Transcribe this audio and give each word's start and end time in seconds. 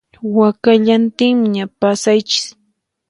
Wakallantinña 0.35 1.63
pasaychis 1.79 2.43